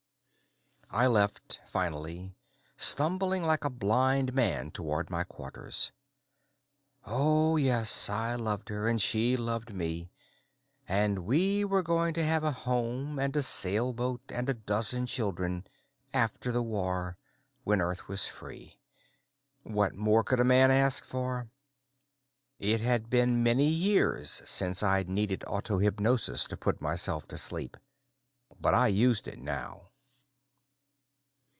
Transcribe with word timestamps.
I 0.93 1.07
left, 1.07 1.61
finally, 1.71 2.35
stumbling 2.75 3.43
like 3.43 3.63
a 3.63 3.69
blind 3.69 4.33
man 4.33 4.71
toward 4.71 5.09
my 5.09 5.23
quarters. 5.23 5.93
Oh, 7.05 7.55
yes, 7.55 8.09
I 8.09 8.35
loved 8.35 8.67
her 8.67 8.89
and 8.89 9.01
she 9.01 9.37
loved 9.37 9.73
me 9.73 10.11
and 10.89 11.19
we 11.19 11.63
were 11.63 11.81
going 11.81 12.13
to 12.15 12.25
have 12.25 12.43
a 12.43 12.51
home 12.51 13.19
and 13.19 13.33
a 13.37 13.41
sailboat 13.41 14.19
and 14.27 14.49
a 14.49 14.53
dozen 14.53 15.05
children, 15.05 15.65
after 16.11 16.51
the 16.51 16.61
war, 16.61 17.17
when 17.63 17.79
Earth 17.79 18.09
was 18.09 18.27
free. 18.27 18.77
What 19.63 19.93
more 19.95 20.25
could 20.25 20.41
a 20.41 20.43
man 20.43 20.71
ask 20.71 21.07
for? 21.07 21.47
It 22.59 22.81
had 22.81 23.09
been 23.09 23.41
many 23.41 23.69
years 23.69 24.41
since 24.43 24.83
I'd 24.83 25.07
needed 25.07 25.45
autohypnosis 25.47 26.49
to 26.49 26.57
put 26.57 26.81
myself 26.81 27.29
to 27.29 27.37
sleep, 27.37 27.77
but 28.59 28.73
I 28.73 28.89
used 28.89 29.29
it 29.29 29.39
now. 29.39 29.87